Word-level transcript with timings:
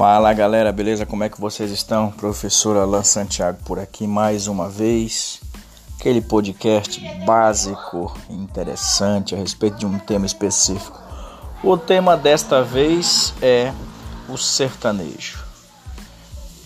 Fala 0.00 0.32
galera, 0.32 0.72
beleza? 0.72 1.04
Como 1.04 1.22
é 1.24 1.28
que 1.28 1.40
vocês 1.40 1.70
estão? 1.70 2.10
Professor 2.10 2.76
Alan 2.76 3.04
Santiago 3.04 3.58
por 3.64 3.78
aqui 3.78 4.06
mais 4.06 4.46
uma 4.46 4.68
vez. 4.68 5.40
Aquele 5.98 6.22
podcast 6.22 7.00
básico, 7.26 8.16
interessante 8.30 9.34
a 9.34 9.38
respeito 9.38 9.76
de 9.76 9.84
um 9.84 9.98
tema 9.98 10.24
específico. 10.24 10.98
O 11.62 11.76
tema 11.76 12.16
desta 12.16 12.62
vez 12.62 13.34
é 13.42 13.72
o 14.28 14.38
sertanejo. 14.38 15.44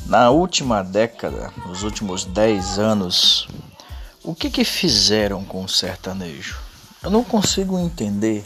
Na 0.06 0.30
última 0.30 0.84
década, 0.84 1.52
nos 1.66 1.82
últimos 1.82 2.24
10 2.24 2.78
anos, 2.78 3.48
o 4.22 4.34
que 4.34 4.48
que 4.48 4.64
fizeram 4.64 5.44
com 5.44 5.64
o 5.64 5.68
sertanejo? 5.68 6.56
Eu 7.02 7.10
não 7.10 7.24
consigo 7.24 7.78
entender 7.78 8.44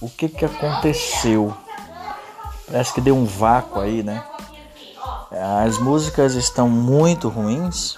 o 0.00 0.08
que 0.08 0.28
que 0.28 0.44
aconteceu 0.44 1.56
Parece 2.66 2.92
que 2.92 3.00
deu 3.00 3.16
um 3.16 3.24
vácuo 3.24 3.80
aí, 3.80 4.02
né? 4.02 4.24
As 5.64 5.78
músicas 5.78 6.34
estão 6.34 6.68
muito 6.68 7.28
ruins 7.28 7.96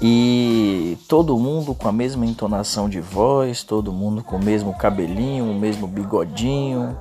e 0.00 0.98
todo 1.08 1.38
mundo 1.38 1.74
com 1.74 1.88
a 1.88 1.92
mesma 1.92 2.26
entonação 2.26 2.88
de 2.88 3.00
voz, 3.00 3.62
todo 3.62 3.92
mundo 3.92 4.22
com 4.22 4.36
o 4.36 4.42
mesmo 4.42 4.76
cabelinho, 4.76 5.50
o 5.50 5.54
mesmo 5.54 5.86
bigodinho 5.86 6.96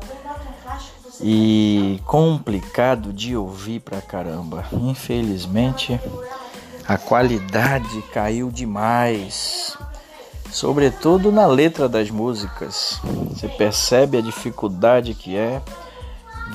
e 1.21 1.99
complicado 2.05 3.11
de 3.11 3.35
ouvir 3.35 3.79
pra 3.79 4.01
caramba. 4.01 4.65
Infelizmente, 4.71 5.99
a 6.87 6.97
qualidade 6.97 8.01
caiu 8.13 8.49
demais, 8.49 9.77
sobretudo 10.51 11.31
na 11.31 11.47
letra 11.47 11.89
das 11.89 12.09
músicas. 12.09 12.99
Você 13.29 13.47
percebe 13.47 14.17
a 14.17 14.21
dificuldade 14.21 15.13
que 15.13 15.35
é 15.35 15.62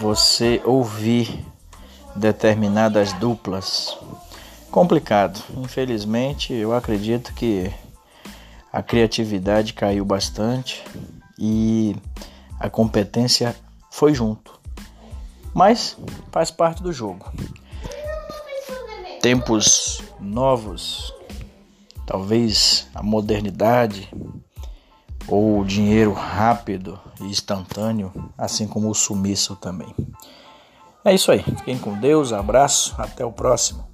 você 0.00 0.62
ouvir 0.64 1.44
determinadas 2.16 3.12
duplas. 3.12 3.98
Complicado. 4.70 5.38
Infelizmente, 5.58 6.54
eu 6.54 6.74
acredito 6.74 7.34
que 7.34 7.70
a 8.72 8.82
criatividade 8.82 9.74
caiu 9.74 10.02
bastante 10.02 10.82
e 11.38 11.94
a 12.58 12.70
competência 12.70 13.54
foi 13.90 14.14
junto. 14.14 14.58
Mas 15.52 15.98
faz 16.32 16.50
parte 16.50 16.82
do 16.82 16.94
jogo. 16.94 17.30
Tempos 19.20 20.00
novos, 20.18 21.12
talvez 22.06 22.88
a 22.94 23.02
modernidade 23.02 24.08
ou 25.30 25.64
dinheiro 25.64 26.12
rápido 26.12 26.98
e 27.20 27.24
instantâneo, 27.24 28.12
assim 28.36 28.66
como 28.66 28.90
o 28.90 28.94
sumiço 28.94 29.56
também. 29.56 29.94
É 31.04 31.14
isso 31.14 31.30
aí. 31.30 31.42
Fiquem 31.42 31.78
com 31.78 31.98
Deus, 31.98 32.32
abraço, 32.32 32.94
até 32.98 33.24
o 33.24 33.32
próximo. 33.32 33.89